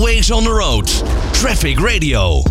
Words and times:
Always 0.00 0.30
on 0.30 0.42
the 0.42 0.50
road. 0.50 1.02
Traffic 1.32 1.78
Radio. 1.78 2.42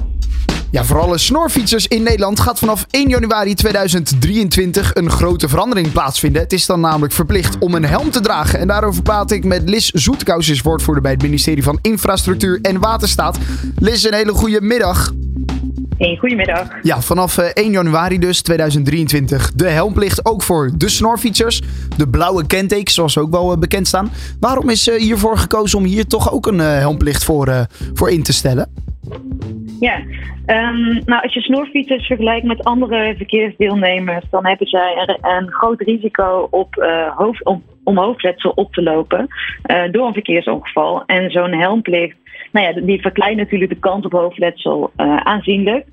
Ja, 0.71 0.85
voor 0.85 0.99
alle 0.99 1.17
snorfietsers 1.17 1.87
in 1.87 2.03
Nederland 2.03 2.39
gaat 2.39 2.59
vanaf 2.59 2.85
1 2.89 3.09
januari 3.09 3.53
2023 3.53 4.95
een 4.95 5.09
grote 5.09 5.49
verandering 5.49 5.91
plaatsvinden. 5.91 6.41
Het 6.41 6.53
is 6.53 6.65
dan 6.65 6.79
namelijk 6.79 7.13
verplicht 7.13 7.57
om 7.57 7.75
een 7.75 7.85
helm 7.85 8.11
te 8.11 8.19
dragen. 8.19 8.59
En 8.59 8.67
daarover 8.67 9.01
praat 9.01 9.31
ik 9.31 9.43
met 9.43 9.69
Lis 9.69 9.89
Zoetekous, 9.89 10.49
is 10.49 10.61
woordvoerder 10.61 11.03
bij 11.03 11.11
het 11.11 11.21
ministerie 11.21 11.63
van 11.63 11.79
Infrastructuur 11.81 12.59
en 12.61 12.79
Waterstaat. 12.79 13.37
Lis, 13.75 14.03
een 14.03 14.13
hele 14.13 14.33
goede 14.33 14.61
middag. 14.61 15.11
Hey, 15.99 16.15
goedemiddag. 16.15 16.67
Ja, 16.81 17.01
vanaf 17.01 17.37
eh, 17.37 17.45
1 17.45 17.71
januari 17.71 18.19
dus 18.19 18.41
2023 18.41 19.51
de 19.51 19.67
helmplicht 19.67 20.25
ook 20.25 20.41
voor 20.41 20.71
de 20.77 20.89
snorfietsers. 20.89 21.61
De 21.97 22.09
blauwe 22.09 22.47
kentekens, 22.47 22.93
zoals 22.93 23.13
ze 23.13 23.19
ook 23.19 23.31
wel 23.31 23.51
eh, 23.51 23.57
bekend 23.57 23.87
staan. 23.87 24.09
Waarom 24.39 24.69
is 24.69 24.89
eh, 24.89 24.99
hiervoor 24.99 25.37
gekozen 25.37 25.77
om 25.77 25.83
hier 25.83 26.07
toch 26.07 26.31
ook 26.33 26.47
een 26.47 26.59
eh, 26.59 26.77
helmplicht 26.77 27.23
voor, 27.23 27.47
eh, 27.47 27.61
voor 27.93 28.09
in 28.09 28.23
te 28.23 28.33
stellen? 28.33 28.69
Ja, 29.79 30.01
ehm, 30.45 31.01
nou 31.05 31.21
als 31.21 31.33
je 31.33 31.41
snorfietsers 31.41 32.07
vergelijkt 32.07 32.45
met 32.45 32.63
andere 32.63 33.13
verkeersdeelnemers, 33.17 34.25
dan 34.29 34.45
hebben 34.45 34.67
zij 34.67 34.93
een, 35.05 35.31
een 35.31 35.51
groot 35.51 35.81
risico 35.81 36.47
op, 36.51 36.75
eh, 36.75 37.17
hoofd, 37.17 37.45
om 37.89 37.97
hoofdletsel 37.97 38.51
op 38.55 38.73
te 38.73 38.81
lopen 38.81 39.27
eh, 39.61 39.91
door 39.91 40.07
een 40.07 40.13
verkeersongeval. 40.13 41.03
En 41.05 41.31
zo'n 41.31 41.53
helmplicht, 41.53 42.17
nou 42.51 42.65
ja, 42.65 42.81
die 42.81 43.01
verkleint 43.01 43.37
natuurlijk 43.37 43.71
de 43.71 43.79
kans 43.79 44.05
op 44.05 44.11
hoofdletsel 44.11 44.91
eh, 44.95 45.15
aanzienlijk. 45.15 45.85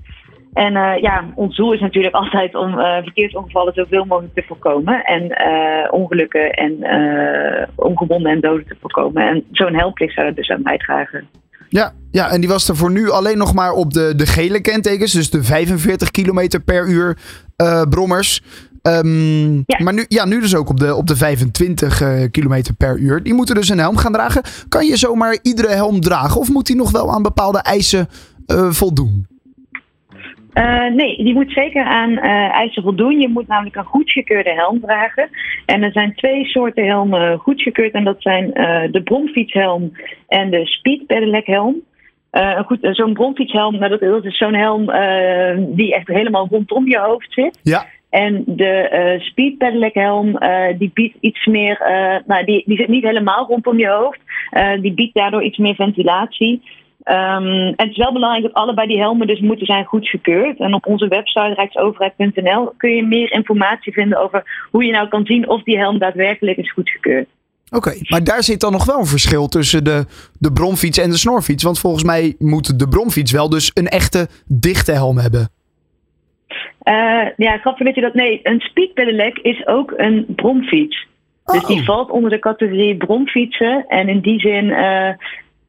En 0.53 0.77
eh, 0.77 1.03
ja, 1.03 1.25
ons 1.35 1.57
doel 1.57 1.73
is 1.73 1.81
natuurlijk 1.81 2.15
altijd 2.25 2.55
om 2.55 2.73
verkeersongevallen 3.03 3.75
zoveel 3.75 4.05
mogelijk 4.05 4.35
te 4.35 4.45
voorkomen. 4.47 5.05
En 5.05 5.23
ongelukken 5.91 6.51
en 6.51 6.73
ongewonden 7.77 8.33
en 8.33 8.41
doden 8.41 8.67
te 8.67 8.77
voorkomen. 8.81 9.29
En 9.29 9.45
zo'n 9.53 9.75
helmplicht 9.75 10.15
zou 10.15 10.27
er 10.27 10.35
dus 10.35 10.51
aan 10.51 10.63
bijdragen. 10.63 11.29
Ja, 11.69 11.95
ja, 12.11 12.31
en 12.31 12.41
die 12.41 12.49
was 12.49 12.69
er 12.69 12.77
voor 12.77 12.91
nu 12.91 13.11
alleen 13.11 13.39
nog 13.39 13.55
maar 13.55 13.73
op 13.73 13.93
de, 13.93 14.13
de 14.17 14.27
gele 14.27 14.61
kentekens. 14.61 15.13
Dus 15.13 15.31
de 15.31 15.43
45 15.43 16.11
km 16.11 16.61
per 16.65 16.89
uur 16.89 17.19
eh, 17.57 17.83
brommers. 17.89 18.43
Ehm, 18.83 19.55
Ja. 19.55 19.83
Maar 19.83 19.95
nu, 19.95 20.05
ja, 20.09 20.25
nu 20.25 20.41
dus 20.41 20.55
ook 20.55 20.69
op 20.69 20.81
de, 20.81 20.95
op 20.95 21.07
de 21.07 21.17
25 21.17 22.01
eh, 22.01 22.31
km 22.31 22.63
per 22.77 22.97
uur. 22.99 23.23
Die 23.23 23.35
moeten 23.35 23.55
dus 23.55 23.69
een 23.69 23.79
helm 23.79 23.97
gaan 23.97 24.13
dragen. 24.13 24.43
Kan 24.69 24.87
je 24.87 24.97
zomaar 24.97 25.39
iedere 25.43 25.69
helm 25.69 26.01
dragen? 26.01 26.41
Of 26.41 26.49
moet 26.49 26.67
die 26.67 26.77
nog 26.77 26.91
wel 26.91 27.11
aan 27.13 27.23
bepaalde 27.23 27.59
eisen 27.59 28.09
eh, 28.47 28.71
voldoen? 28.71 29.27
Eh, 30.57 30.87
nee, 30.91 31.25
die 31.25 31.35
moet 31.35 31.53
zeker 31.53 31.85
aan 31.85 32.19
eh, 32.19 32.53
eisen 32.53 32.83
voldoen. 32.83 33.21
Je 33.21 33.29
moet 33.29 33.47
namelijk 33.47 33.77
een 33.77 33.85
goedgekeurde 33.85 34.53
helm 34.53 34.81
dragen. 34.81 35.29
En 35.67 35.83
er 35.83 35.93
zijn 35.93 36.15
twee 36.15 36.45
soorten 36.45 36.87
helmen 36.87 37.39
goedgekeurd. 37.39 37.93
En 37.93 38.05
dat 38.05 38.17
zijn 38.19 38.53
eh, 38.53 38.93
de 38.93 39.03
bromfietshelm 39.03 39.93
en 40.29 40.51
de 40.51 40.67
speed 40.67 41.07
pedelec 41.07 41.47
helm. 41.47 41.83
Goed- 42.67 42.89
zo'n 42.91 43.13
bromfietshelm, 43.13 43.79
nou, 43.79 43.89
dat, 43.89 44.01
dat 44.01 44.25
is 44.25 44.37
zo'n 44.37 44.55
helm 44.55 44.85
die 45.77 45.95
echt 45.95 46.09
helemaal 46.09 46.49
rondom 46.51 46.89
je 46.89 46.99
hoofd 46.99 47.33
zit. 47.33 47.59
Ja, 47.63 47.87
En 48.11 48.43
de 48.47 49.17
speed 49.19 49.59
pedelec 49.59 49.95
helm, 49.95 50.39
die 50.79 50.91
biedt 50.95 51.17
iets 51.21 51.47
meer, 51.47 51.79
nou, 52.27 52.45
die, 52.45 52.63
die 52.67 52.77
zit 52.77 52.89
niet 52.89 53.05
helemaal 53.05 53.47
rondom 53.47 53.79
je 53.79 53.89
hoofd. 53.89 54.21
Die 54.83 54.95
biedt 54.95 55.15
daardoor 55.15 55.43
iets 55.43 55.59
meer 55.59 55.75
ventilatie. 55.75 56.63
En 57.07 57.73
het 57.77 57.91
is 57.91 57.97
wel 57.97 58.13
belangrijk 58.13 58.45
dat 58.45 58.55
allebei 58.63 58.87
die 58.89 58.99
helmen 58.99 59.27
dus 59.27 59.41
moeten 59.41 59.67
zijn 59.67 59.85
goedgekeurd. 59.85 60.59
En 60.59 60.75
op 60.75 60.87
onze 60.87 61.09
website 61.09 61.55
rijksoverheid.nl 61.55 62.73
kun 62.77 62.91
je 62.91 63.07
meer 63.07 63.33
informatie 63.33 63.93
vinden 63.93 64.19
over 64.23 64.67
hoe 64.71 64.85
je 64.85 64.93
nou 64.93 65.09
kan 65.09 65.27
zien 65.27 65.49
of 65.49 65.63
die 65.63 65.79
helm 65.79 65.99
daadwerkelijk 65.99 66.59
is 66.59 66.73
goedgekeurd. 66.73 67.29
oké. 67.71 67.93
Maar 68.09 68.25
daar 68.25 68.43
zit 68.43 68.61
dan 68.61 68.73
nog 68.73 68.85
wel 68.85 68.99
een 68.99 69.07
verschil 69.07 69.49
tussen 69.49 69.85
de, 69.85 70.05
de 70.39 70.53
bromfiets 70.53 70.99
en 70.99 71.11
de 71.11 71.17
snorfiets. 71.19 71.63
Want 71.63 71.79
volgens 71.79 72.05
mij 72.05 72.35
moet 72.39 72.79
de 72.79 72.89
bromfiets 72.89 73.33
wel 73.33 73.49
dus 73.49 73.71
een 73.75 73.89
echte 73.89 74.29
dichte 74.47 74.93
helm 74.93 75.19
hebben. 75.19 75.49
Eh, 76.83 77.27
ja, 77.37 77.59
grappig 77.59 77.87
dat 77.87 77.95
je 77.95 78.01
dat. 78.01 78.15
Nee, 78.15 78.41
een 78.43 78.61
speed 78.61 78.95
pedelec 78.95 79.39
is 79.39 79.67
ook 79.67 79.93
een 79.97 80.27
bromfiets. 80.37 81.07
Dus 81.45 81.63
Oh. 81.63 81.67
die 81.69 81.85
valt 81.85 82.11
onder 82.11 82.31
de 82.31 82.39
categorie 82.39 82.97
bromfietsen. 82.97 83.85
En 83.89 84.09
in 84.09 84.21
die 84.21 84.41
zin, 84.41 84.71
eh, 84.71 85.09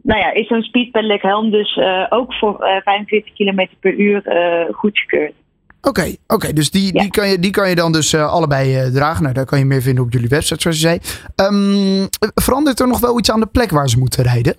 nou 0.08 0.20
ja, 0.20 0.34
is 0.34 0.48
zo'n 0.48 0.62
speed 0.62 0.92
pedelec 0.92 1.22
helm 1.22 1.52
dus 1.52 1.76
eh, 1.78 2.06
ook 2.10 2.34
voor 2.34 2.60
eh 2.60 2.82
45 2.84 3.34
km 3.34 3.68
per 3.80 3.94
uur 3.94 4.28
eh 4.28 4.74
goedgekeurd. 4.76 5.34
Oké, 5.82 6.16
oké, 6.28 6.54
dus 6.54 6.72
die, 6.72 6.94
Ja. 6.94 7.02
die, 7.02 7.12
kan 7.12 7.28
je, 7.30 7.40
die 7.40 7.52
kan 7.52 7.70
je 7.70 7.76
dan 7.76 7.92
dus 7.92 8.14
eh, 8.14 8.32
allebei 8.32 8.76
eh, 8.76 8.86
dragen. 8.86 9.22
Nou, 9.22 9.34
daar 9.34 9.46
kan 9.46 9.60
je 9.60 9.66
meer 9.66 9.82
vinden 9.82 10.04
op 10.04 10.12
jullie 10.12 10.28
website, 10.28 10.62
zoals 10.62 10.80
je 10.80 10.88
zei. 10.88 11.00
Ehm, 11.36 12.08
verandert 12.36 12.80
er 12.80 12.88
nog 12.88 13.00
wel 13.00 13.20
iets 13.20 13.32
aan 13.32 13.40
de 13.40 13.46
plek 13.46 13.70
waar 13.72 13.90
ze 13.90 13.98
moeten 13.98 14.24
rijden? 14.24 14.56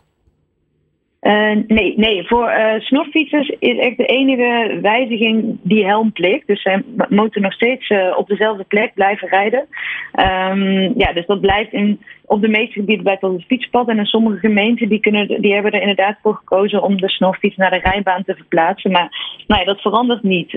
Eh, 1.20 1.56
nee, 1.66 1.94
nee, 1.96 2.26
voor 2.26 2.48
eh 2.48 2.80
snorfietsers 2.80 3.48
is 3.58 3.78
echt 3.78 3.96
de 3.96 4.06
enige 4.06 4.78
wijziging 4.82 5.58
die 5.62 5.84
helmplicht. 5.84 6.46
Dus 6.46 6.62
zij 6.62 6.82
moeten 7.08 7.42
nog 7.42 7.52
steeds 7.52 7.88
eh, 7.88 8.14
op 8.16 8.28
dezelfde 8.28 8.64
plek 8.64 8.94
blijven 8.94 9.28
rijden. 9.28 9.66
Ehm, 10.12 10.98
ja, 10.98 11.12
dus 11.12 11.26
dat 11.26 11.40
blijft 11.40 11.72
in, 11.72 12.00
op 12.24 12.40
de 12.40 12.48
meeste 12.48 12.72
gebieden 12.72 13.02
blijft 13.04 13.20
dat 13.20 13.32
het 13.32 13.44
fietspad. 13.44 13.88
En 13.88 13.98
in 13.98 14.06
sommige 14.06 14.38
gemeenten 14.38 14.88
die 14.88 15.00
kunnen, 15.00 15.40
die 15.40 15.52
hebben 15.52 15.72
er 15.72 15.80
inderdaad 15.80 16.18
voor 16.22 16.34
gekozen 16.34 16.82
om 16.82 17.00
de 17.00 17.08
snorfiets 17.08 17.56
naar 17.56 17.70
de 17.70 17.80
rijbaan 17.82 18.24
te 18.24 18.34
verplaatsen. 18.34 18.90
Maar 18.90 19.08
nou 19.46 19.60
ja, 19.60 19.66
dat 19.66 19.80
verandert 19.80 20.22
niet 20.22 20.52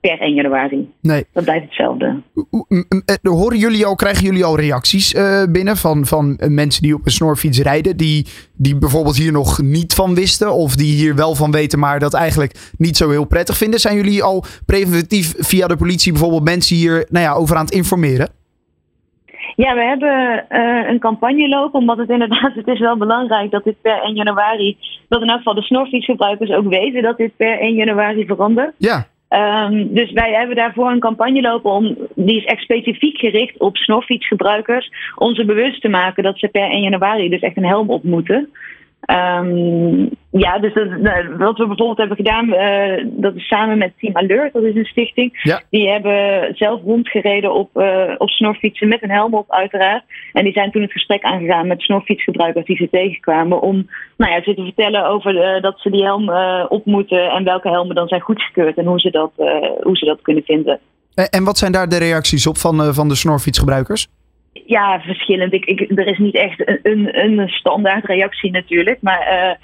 per 0.00 0.20
1 0.20 0.34
januari. 0.34 0.92
Nee. 1.00 1.24
Dat 1.32 1.44
blijft 1.44 1.64
hetzelfde. 1.64 2.22
Eh, 3.04 3.16
Horen 3.22 3.58
jullie 3.58 3.86
al, 3.86 3.94
krijgen 3.94 4.24
jullie 4.24 4.44
al 4.44 4.56
reacties 4.56 5.14
eh, 5.14 5.42
binnen 5.48 5.76
van, 5.76 6.06
van 6.06 6.36
eh, 6.36 6.48
mensen 6.48 6.82
die 6.82 6.94
op 6.94 7.00
een 7.04 7.10
snorfiets 7.10 7.62
rijden? 7.62 7.96
Die, 7.96 8.26
die 8.56 8.78
bijvoorbeeld 8.78 9.16
hier 9.16 9.32
nog 9.32 9.62
niet 9.62 9.94
van 9.94 10.14
wisten 10.14 10.52
of 10.52 10.76
die 10.76 10.94
hier 10.94 11.14
wel 11.14 11.34
van 11.34 11.50
weten, 11.50 11.78
maar 11.78 11.98
dat 11.98 12.14
eigenlijk 12.14 12.72
niet 12.78 12.96
zo 12.96 13.10
heel 13.10 13.26
prettig 13.26 13.56
vinden? 13.56 13.80
Zijn 13.80 13.96
jullie 13.96 14.22
al 14.22 14.44
preventief 14.66 15.34
via 15.36 15.66
de 15.66 15.76
politie 15.76 16.12
bijvoorbeeld 16.12 16.44
mensen 16.44 16.76
hier 16.76 17.06
nou 17.10 17.24
ja, 17.24 17.32
over 17.32 17.56
aan 17.56 17.64
het 17.64 17.74
informeren? 17.74 18.28
Ja, 19.56 19.74
we 19.74 19.82
hebben 19.82 20.44
een 20.90 20.98
campagne 20.98 21.48
lopen, 21.48 21.80
omdat 21.80 21.98
het 21.98 22.10
inderdaad, 22.10 22.54
het 22.64 22.66
is 22.66 22.78
wel 22.78 22.96
belangrijk 22.96 23.50
dat 23.50 23.64
dit 23.64 23.80
per 23.80 24.02
1 24.02 24.14
januari, 24.14 24.76
dat 25.08 25.22
in 25.22 25.28
elk 25.28 25.36
geval 25.36 25.54
de 25.54 25.62
snorfietsgebruikers 25.62 26.50
ook 26.50 26.68
weten 26.68 27.02
dat 27.02 27.16
dit 27.16 27.36
per 27.36 27.58
1 27.60 27.74
januari 27.74 28.26
verandert. 28.26 28.74
Ja, 28.78 29.06
Ehm, 29.28 29.86
dus 29.94 30.12
wij 30.12 30.32
hebben 30.32 30.56
daarvoor 30.56 30.90
een 30.90 31.00
campagne 31.00 31.40
lopen, 31.40 31.70
om, 31.70 31.96
die 32.14 32.36
is 32.36 32.44
echt 32.44 32.62
specifiek 32.62 33.18
gericht 33.18 33.58
op 33.58 33.76
snorfietsgebruikers, 33.76 34.90
om 35.14 35.34
ze 35.34 35.44
bewust 35.44 35.80
te 35.80 35.88
maken 35.88 36.22
dat 36.22 36.38
ze 36.38 36.48
per 36.48 36.70
1 36.70 36.82
januari 36.82 37.28
dus 37.28 37.40
echt 37.40 37.56
een 37.56 37.66
helm 37.66 37.90
op 37.90 38.02
moeten. 38.02 38.50
Ehm, 39.06 40.06
ja, 40.30 40.58
dus 40.58 40.74
dat, 40.74 40.88
nou, 40.98 41.36
wat 41.36 41.58
we 41.58 41.66
bijvoorbeeld 41.66 41.98
hebben 41.98 42.16
gedaan, 42.16 42.52
eh, 42.52 43.04
dat 43.06 43.34
is 43.34 43.46
samen 43.46 43.78
met 43.78 43.92
Team 43.98 44.16
Alert, 44.16 44.52
dat 44.52 44.62
is 44.62 44.74
een 44.74 44.84
stichting. 44.84 45.40
Ja. 45.42 45.62
Die 45.70 45.88
hebben 45.88 46.48
zelf 46.56 46.82
rondgereden 46.82 47.54
op, 47.54 47.76
eh, 47.76 48.14
op 48.18 48.28
snorfietsen 48.28 48.88
met 48.88 49.02
een 49.02 49.10
helm 49.10 49.34
op, 49.34 49.52
uiteraard. 49.52 50.04
En 50.32 50.44
die 50.44 50.52
zijn 50.52 50.70
toen 50.70 50.82
het 50.82 50.92
gesprek 50.92 51.22
aangegaan 51.22 51.66
met 51.66 51.80
snorfietsgebruikers 51.80 52.66
die 52.66 52.76
ze 52.76 52.88
tegenkwamen. 52.90 53.60
Om 53.60 53.90
nou 54.16 54.32
ja, 54.32 54.42
ze 54.42 54.54
te 54.54 54.62
vertellen 54.62 55.06
over 55.06 55.40
eh, 55.40 55.62
dat 55.62 55.80
ze 55.80 55.90
die 55.90 56.04
helm 56.04 56.30
op 56.68 56.84
moeten 56.84 57.30
en 57.30 57.44
welke 57.44 57.68
helmen 57.68 57.94
dan 57.94 58.08
zijn 58.08 58.20
goedgekeurd 58.20 58.76
en 58.76 58.86
hoe 58.86 59.00
ze 59.00 59.10
dat, 59.10 59.32
hoe 59.82 59.96
ze 59.96 60.04
dat 60.04 60.22
kunnen 60.22 60.42
vinden. 60.42 60.80
En, 61.30 61.44
wat 61.44 61.58
zijn 61.58 61.72
daar 61.72 61.88
de 61.88 61.98
reacties 61.98 62.46
op 62.46 62.56
van, 62.56 62.94
van 62.94 63.08
de 63.08 63.14
snorfietsgebruikers? 63.14 64.08
Ja, 64.66 65.00
verschillend. 65.00 65.52
Ik, 65.52 65.90
er 65.94 66.06
is 66.06 66.18
niet 66.18 66.34
echt 66.34 66.68
een, 66.68 66.78
een, 66.82 67.40
een 67.40 67.48
standaard 67.48 68.04
reactie 68.04 68.50
natuurlijk. 68.50 68.98
Maar 69.02 69.20
eh, 69.20 69.54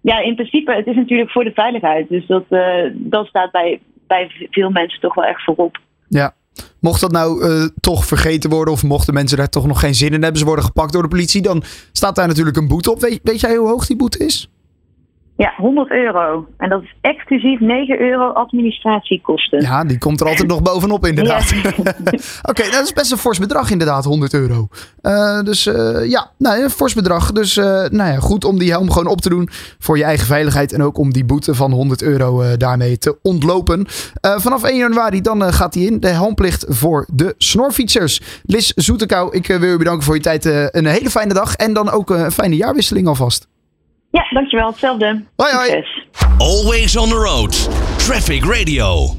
ja, 0.00 0.18
in 0.18 0.34
principe, 0.34 0.74
het 0.74 0.86
is 0.86 0.96
natuurlijk 0.96 1.30
voor 1.30 1.44
de 1.44 1.52
veiligheid. 1.54 2.08
Dus 2.08 2.26
dat, 2.26 2.44
eh, 2.48 2.84
dat 2.92 3.26
staat 3.26 3.50
bij, 3.50 3.80
bij 4.06 4.30
veel 4.50 4.70
mensen 4.70 5.00
toch 5.00 5.14
wel 5.14 5.24
echt 5.24 5.44
voorop. 5.44 5.78
Ja. 6.08 6.34
Mocht 6.80 7.00
dat 7.00 7.12
nou 7.12 7.44
eh, 7.44 7.64
toch 7.80 8.04
vergeten 8.04 8.50
worden 8.50 8.74
of 8.74 8.82
mochten 8.82 9.14
mensen 9.14 9.38
daar 9.38 9.48
toch 9.48 9.66
nog 9.66 9.80
geen 9.80 9.94
zin 9.94 10.12
in 10.12 10.22
hebben, 10.22 10.40
ze 10.40 10.46
worden 10.46 10.64
gepakt 10.64 10.92
door 10.92 11.02
de 11.02 11.08
politie, 11.08 11.42
dan 11.42 11.62
staat 11.92 12.16
daar 12.16 12.28
natuurlijk 12.28 12.56
een 12.56 12.68
boete 12.68 12.90
op. 12.90 13.00
Weet, 13.00 13.20
weet 13.22 13.40
jij 13.40 13.56
hoe 13.56 13.68
hoog 13.68 13.86
die 13.86 13.96
boete 13.96 14.24
is? 14.24 14.50
Ja, 15.40 15.52
100 15.56 15.90
euro. 15.90 16.46
En 16.56 16.68
dat 16.68 16.82
is 16.82 16.94
exclusief 17.00 17.60
9 17.60 18.00
euro 18.00 18.32
administratiekosten. 18.32 19.60
Ja, 19.60 19.84
die 19.84 19.98
komt 19.98 20.20
er 20.20 20.26
altijd 20.26 20.48
nog 20.48 20.62
bovenop 20.62 21.06
inderdaad. 21.06 21.48
Ja. 21.48 21.70
Oké, 22.50 22.70
dat 22.70 22.84
is 22.84 22.92
best 22.92 23.12
een 23.12 23.18
fors 23.18 23.38
bedrag 23.38 23.70
inderdaad, 23.70 24.04
100 24.04 24.34
euro. 24.34 24.68
Eh, 25.00 25.40
dus 25.40 25.66
eh, 25.66 26.10
ja, 26.10 26.30
nou, 26.38 26.62
een 26.62 26.70
fors 26.70 26.94
bedrag. 26.94 27.32
Dus 27.32 27.56
eh, 27.56 27.64
nou 27.64 28.12
ja, 28.12 28.16
goed 28.18 28.44
om 28.44 28.58
die 28.58 28.70
helm 28.70 28.90
gewoon 28.90 29.06
op 29.06 29.20
te 29.20 29.28
doen 29.28 29.48
voor 29.78 29.96
je 29.96 30.04
eigen 30.04 30.26
veiligheid. 30.26 30.72
En 30.72 30.82
ook 30.82 30.98
om 30.98 31.12
die 31.12 31.24
boete 31.24 31.54
van 31.54 31.72
100 31.72 32.02
euro 32.02 32.56
daarmee 32.56 32.98
te 32.98 33.18
ontlopen. 33.22 33.86
Vanaf 34.20 34.62
1 34.62 34.76
januari 34.76 35.20
dan 35.20 35.52
gaat 35.52 35.72
die 35.72 35.90
in. 35.90 36.00
De 36.00 36.08
helmplicht 36.08 36.64
voor 36.68 37.06
de 37.12 37.34
snorfietsers. 37.38 38.20
Lis 38.42 38.72
Zoetekou, 38.74 39.36
ik 39.36 39.46
wil 39.46 39.70
je 39.70 39.76
bedanken 39.76 40.04
voor 40.04 40.14
je 40.14 40.20
tijd. 40.20 40.44
Een 40.44 40.86
hele 40.86 41.10
fijne 41.10 41.34
dag 41.34 41.54
en 41.54 41.72
dan 41.72 41.90
ook 41.90 42.10
een 42.10 42.32
fijne 42.32 42.56
jaarwisseling 42.56 43.06
alvast. 43.06 43.49
Ja, 44.10 44.22
dankjewel. 44.30 44.66
Hetzelfde. 44.66 45.24
Hoi, 45.36 45.52
hoi. 45.52 45.84
Always 46.38 46.96
on 46.96 47.08
the 47.08 47.18
road. 47.18 47.52
Traffic 47.98 48.44
Radio. 48.44 49.14